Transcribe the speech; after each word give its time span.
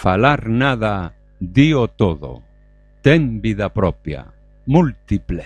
falar 0.00 0.48
nada, 0.48 1.12
dío 1.40 1.86
todo. 1.88 2.42
Ten 3.02 3.42
vida 3.42 3.68
propia, 3.68 4.32
múltiples. 4.64 5.39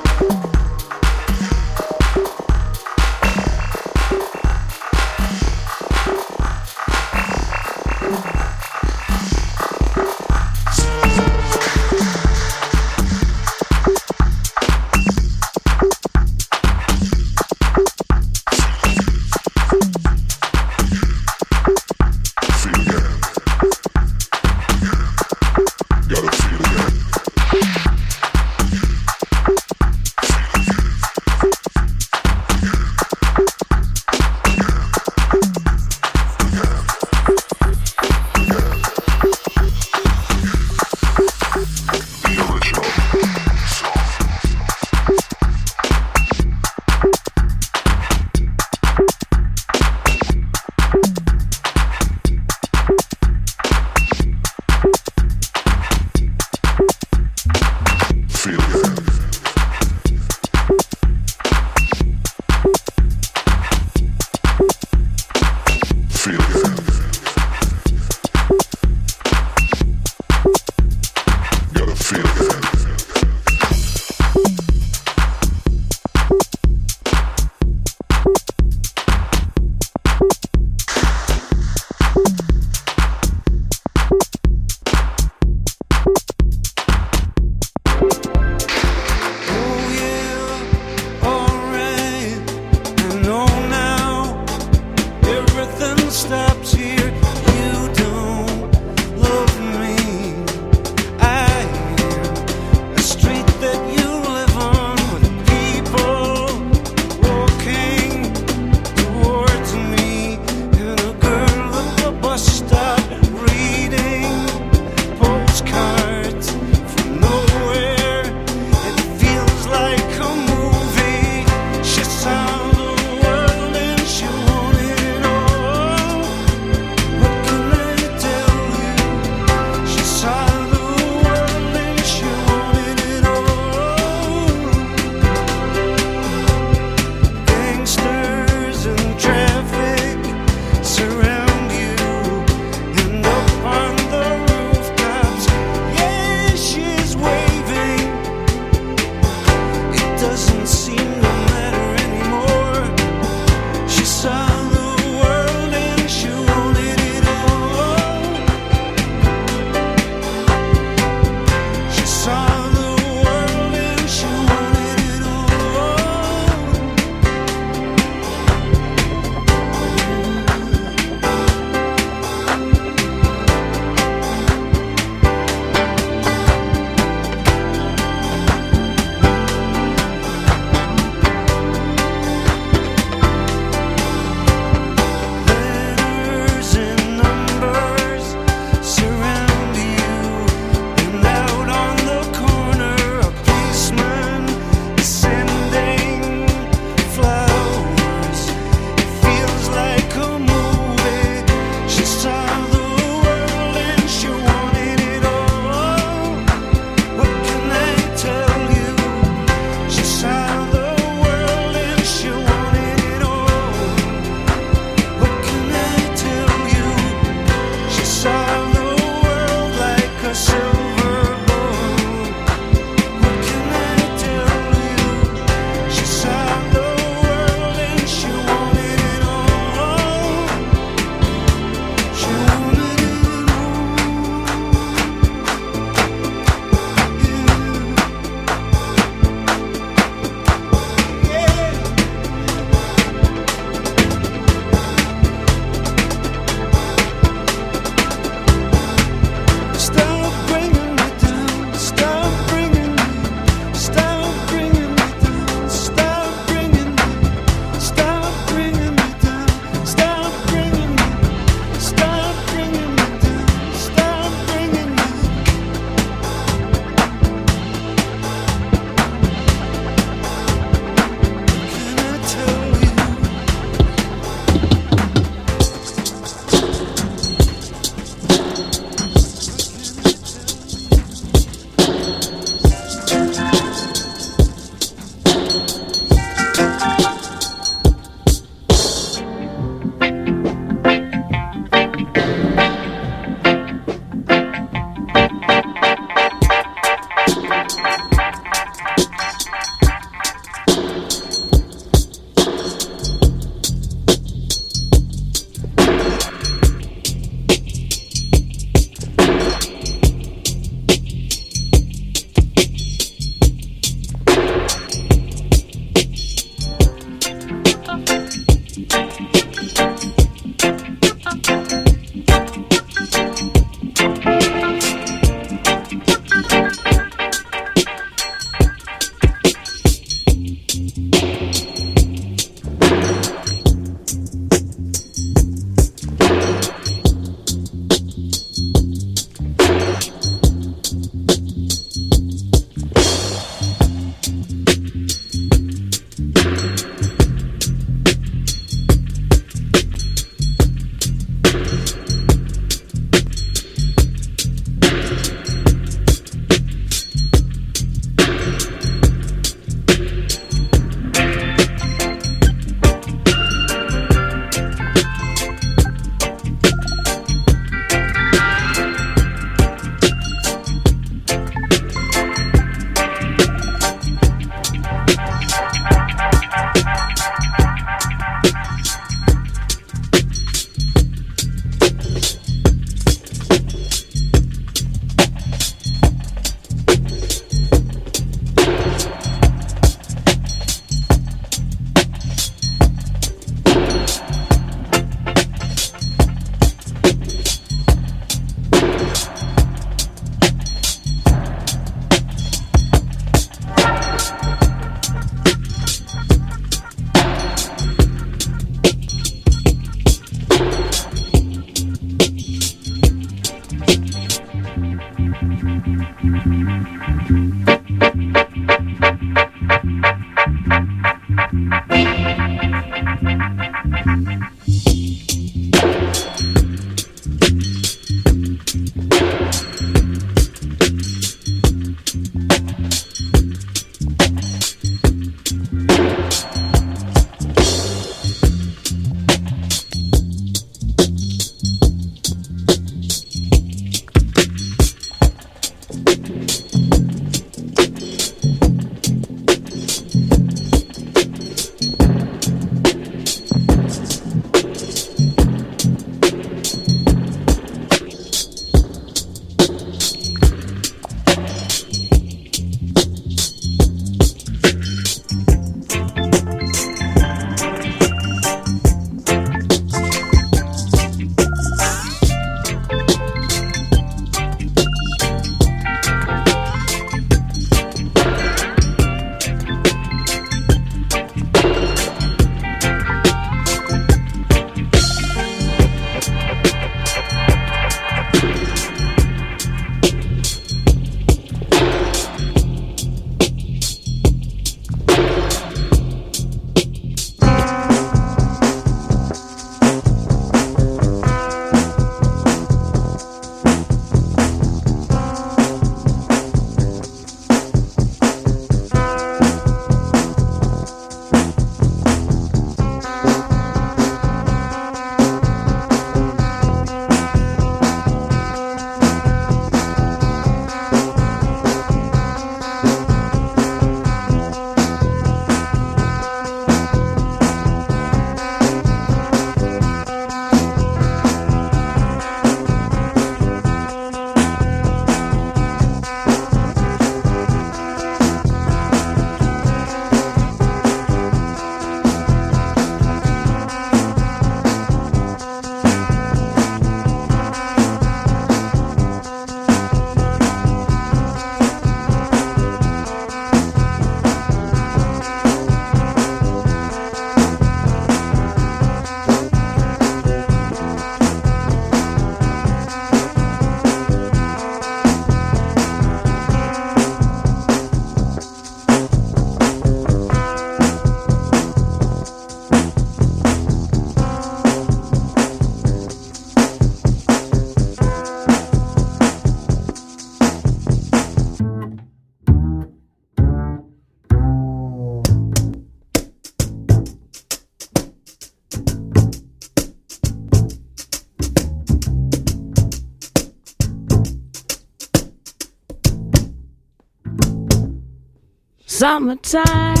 Summertime 599.01 600.00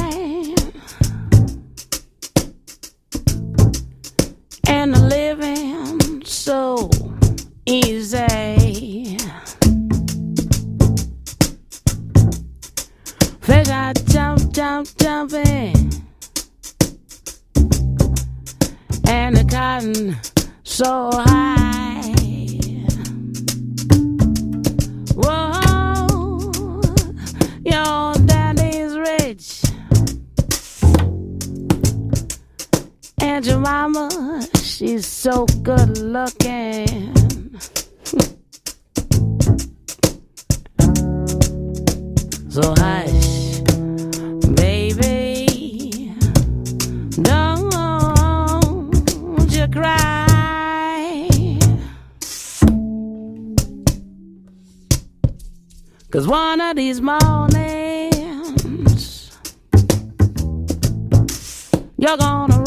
so 35.21 35.45
good 35.61 35.99
looking. 35.99 37.13
So 42.49 42.73
hush, 42.75 43.61
baby, 44.55 46.13
don't 47.21 47.71
you 49.49 49.67
cry. 49.69 51.27
Cause 56.09 56.27
one 56.27 56.59
of 56.59 56.75
these 56.75 56.99
mornings, 56.99 58.51
you're 61.97 62.17
gonna 62.17 62.60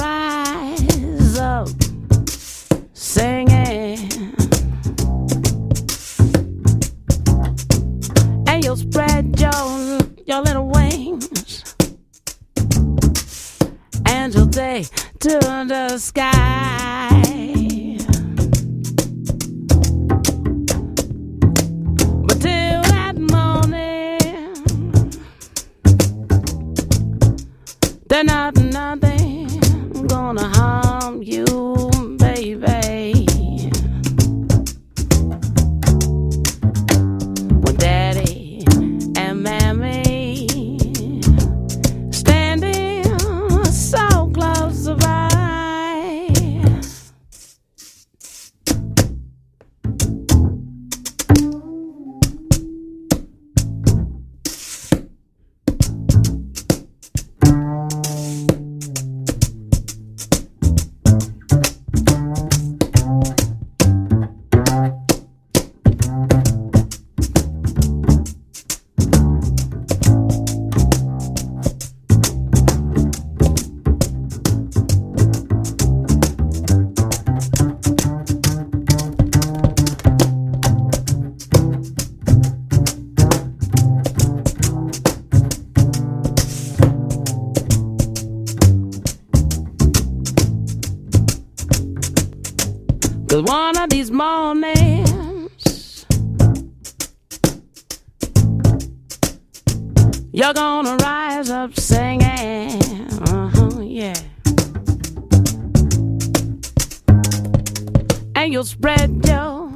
spread 108.85 109.27
your 109.27 109.71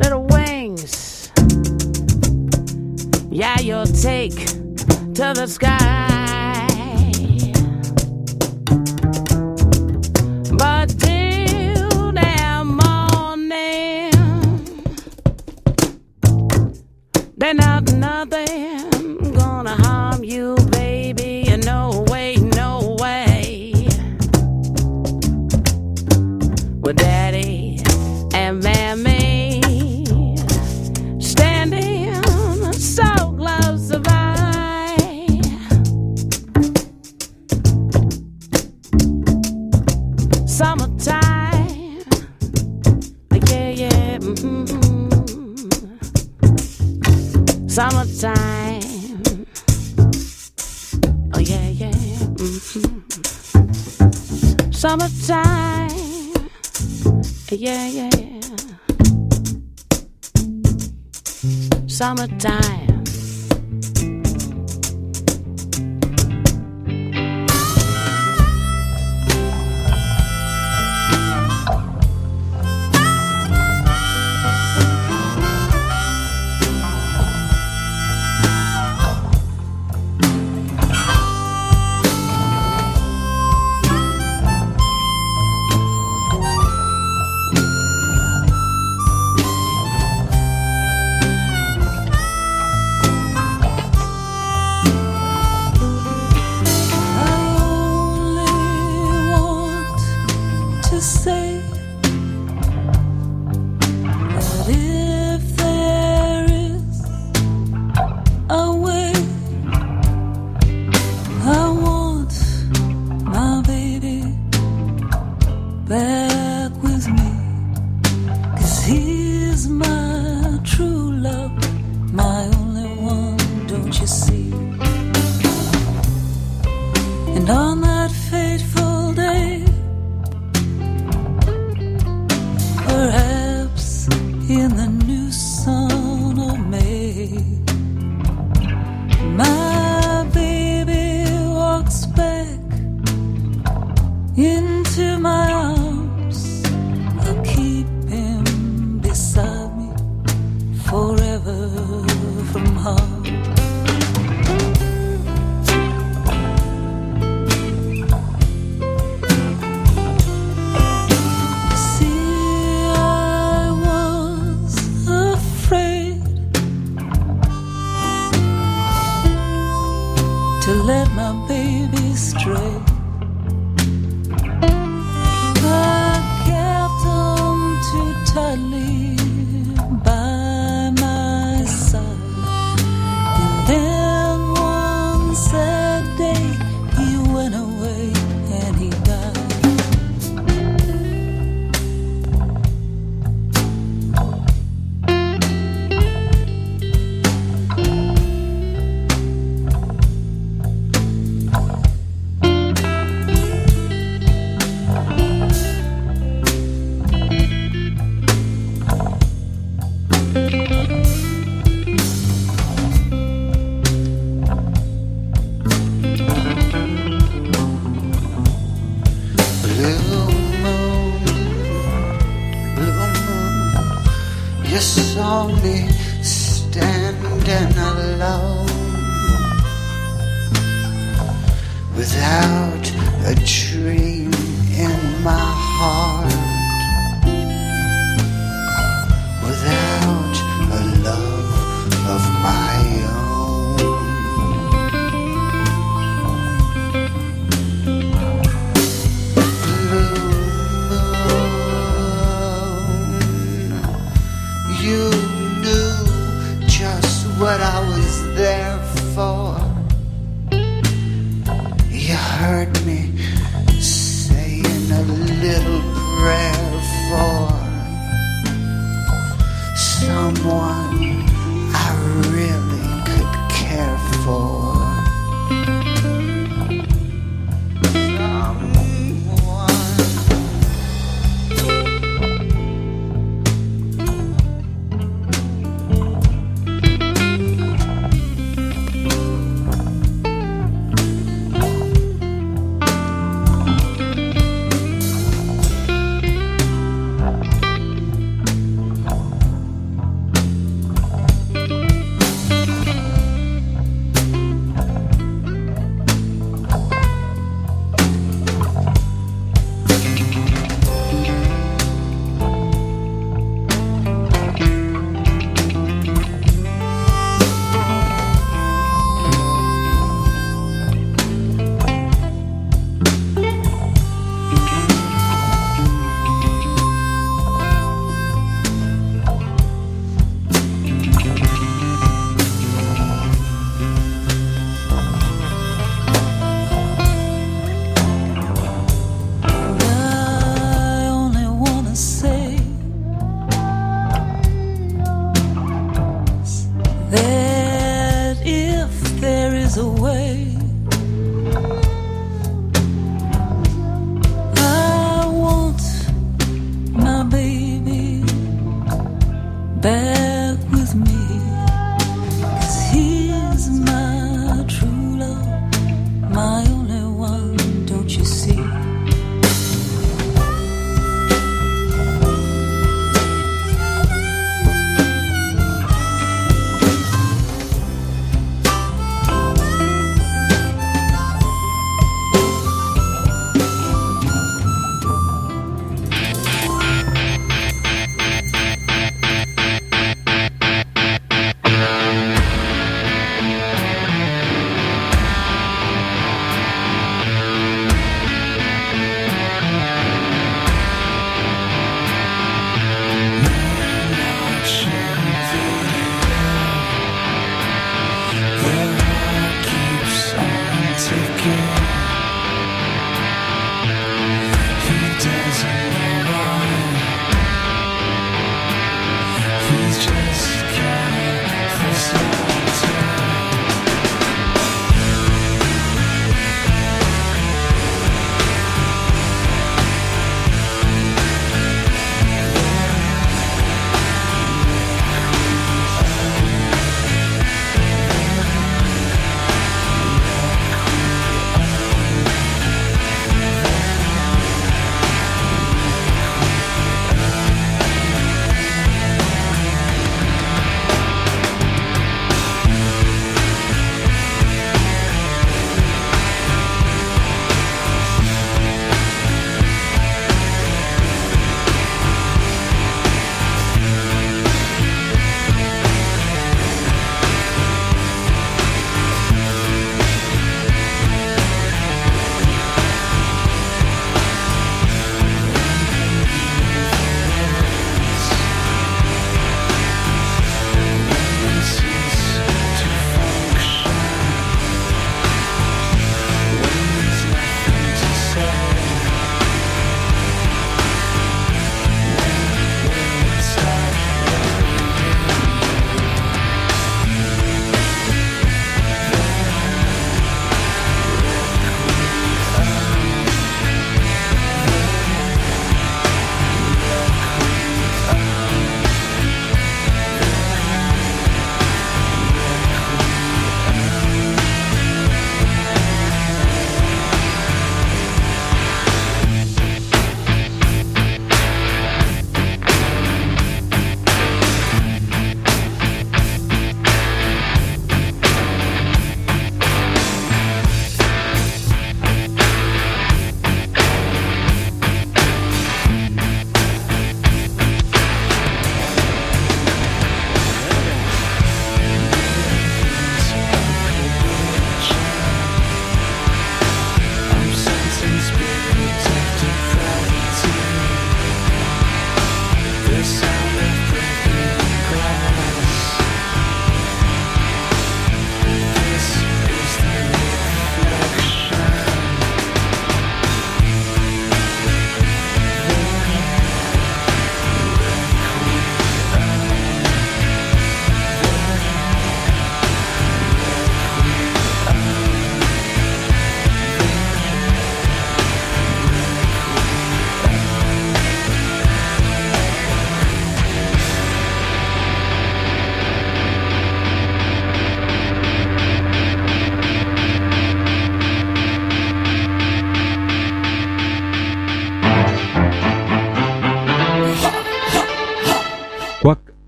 little 0.00 0.24
wings. 0.28 1.30
Yeah, 3.30 3.60
you'll 3.60 3.84
take 3.84 4.34
to 5.12 5.34
the 5.36 5.46
sky. 5.46 6.66
But 10.56 10.86
till 10.98 12.12
that 12.12 12.62
morning, 12.64 14.12
they're 17.36 17.52
not 17.52 17.92
nothing. 17.92 18.95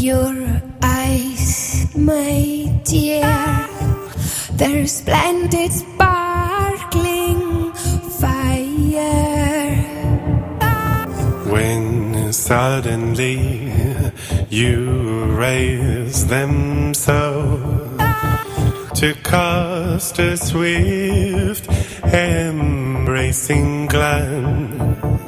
Your 0.00 0.62
eyes, 0.82 1.86
my 1.94 2.72
dear. 2.84 3.68
They're 4.52 4.86
splendid, 4.86 5.72
sparkling 5.72 7.72
fire. 8.18 9.76
When 11.52 12.32
suddenly 12.32 13.72
you 14.48 15.24
raise 15.36 16.26
them 16.26 16.94
so 16.94 17.58
to 18.94 19.14
cast 19.22 20.18
a 20.18 20.36
swift, 20.38 21.68
embracing 22.04 23.86
glance. 23.86 25.19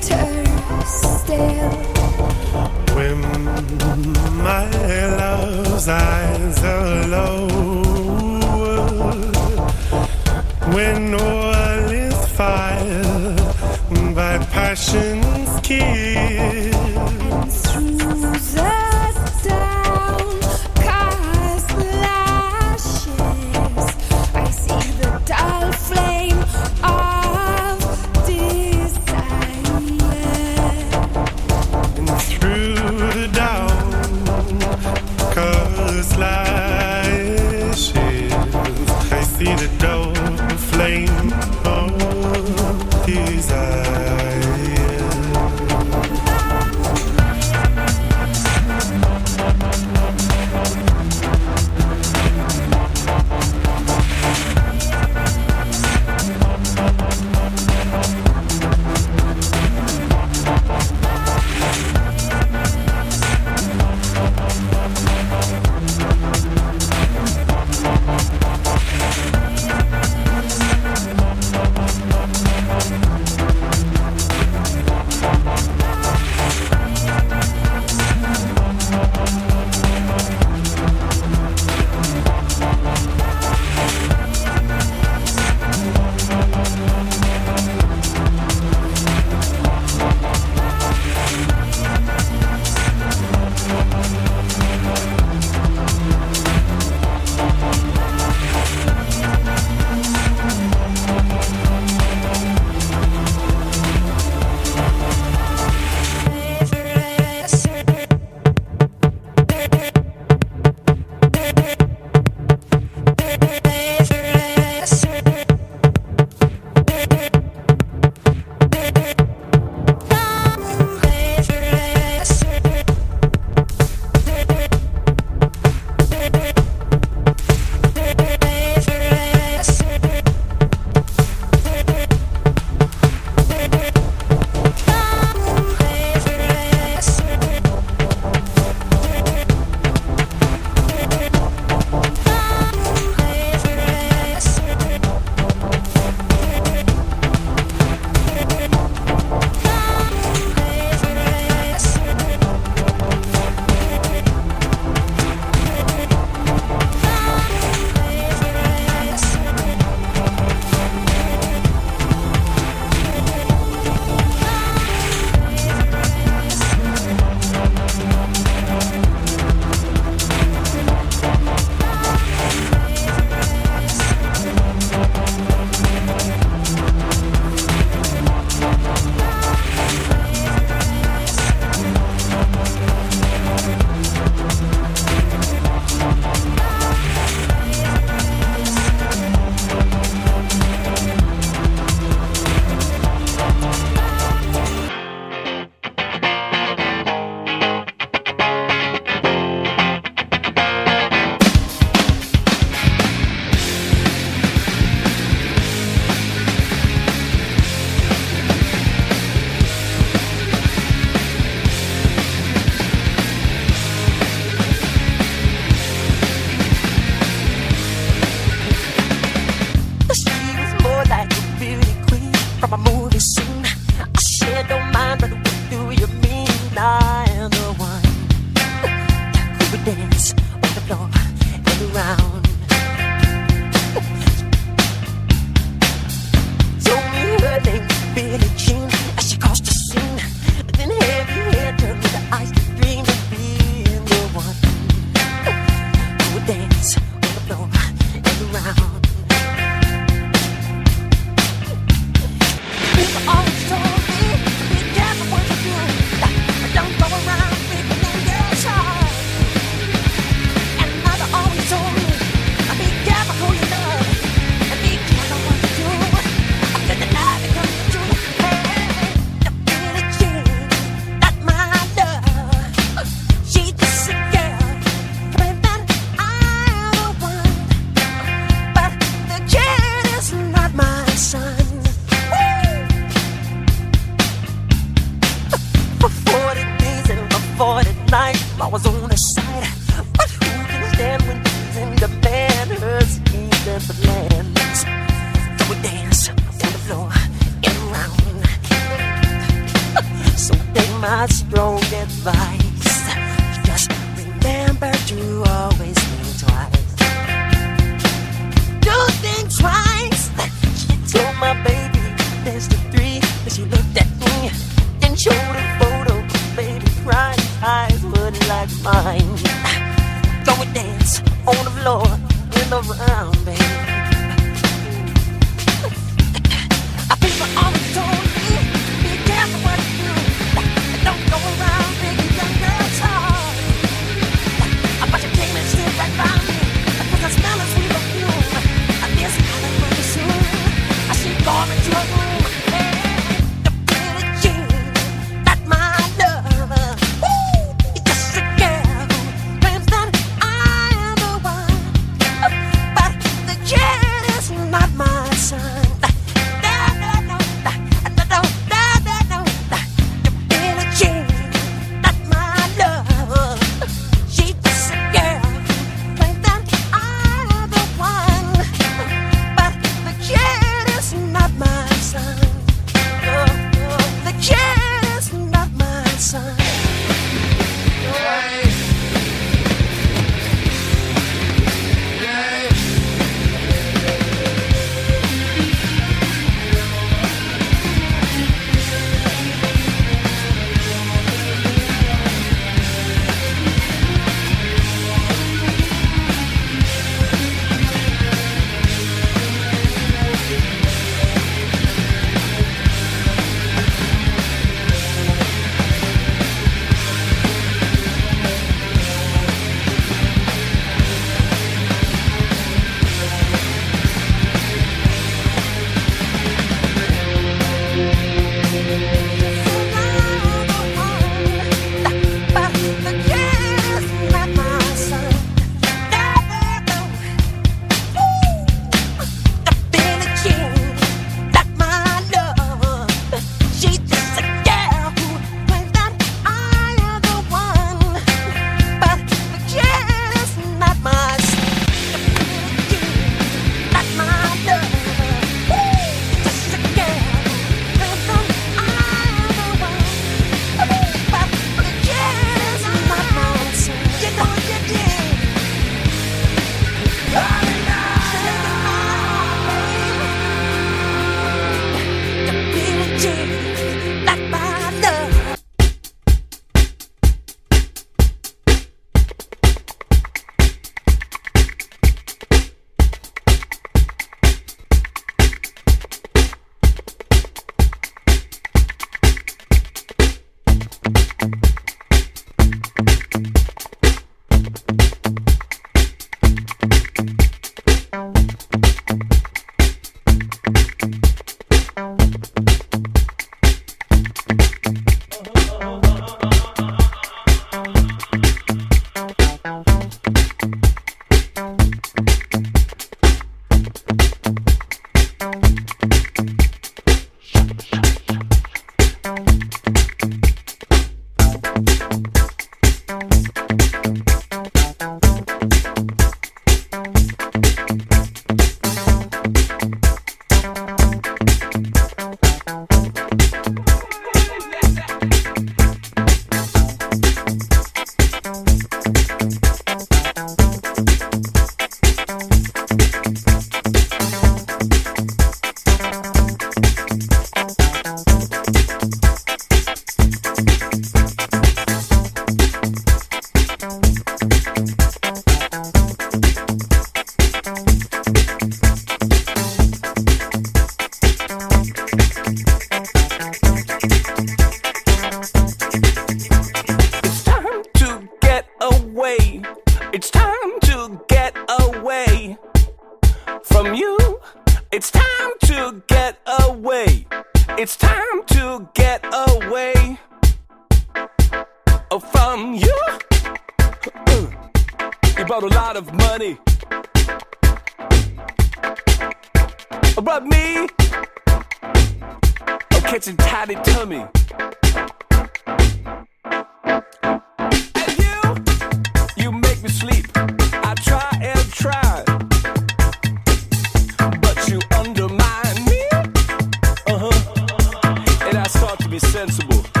possible. 599.51 600.00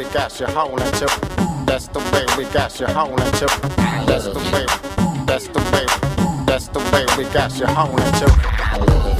We 0.00 0.06
got 0.14 0.40
you 0.40 0.46
holding 0.46 0.92
to. 0.92 1.06
That's 1.66 1.88
the 1.88 1.98
way 1.98 2.24
we 2.38 2.50
got 2.54 2.80
you 2.80 2.86
holding 2.86 3.32
to. 3.32 3.46
That's 4.06 4.24
the 4.24 4.40
way. 4.50 4.64
That's 5.26 5.48
the 5.48 5.58
way. 5.58 6.44
That's 6.46 6.68
the 6.68 6.78
way 6.90 7.04
we 7.18 7.30
got 7.34 7.58
you 7.58 7.66
holding 7.66 8.12
to. 8.20 9.19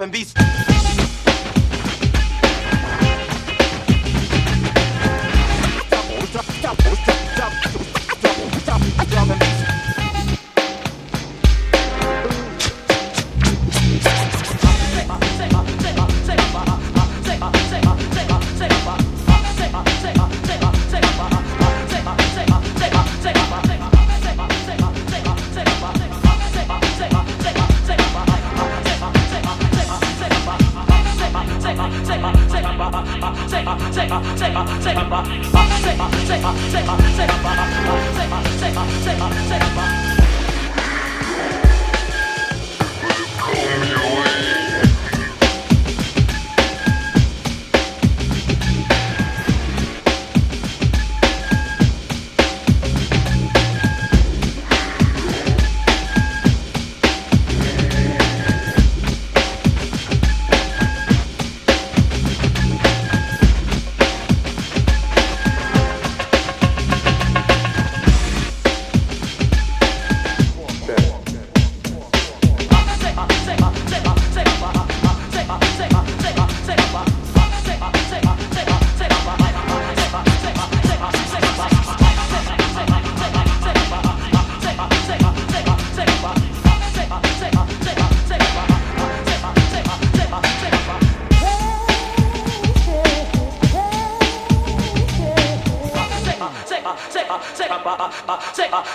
and 0.00 0.12
be. 0.12 0.75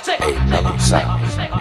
Say, 0.03 0.17
hey, 0.17 1.60